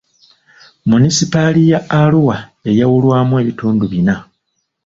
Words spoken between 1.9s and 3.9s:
Arua yayawulwamu ebitundu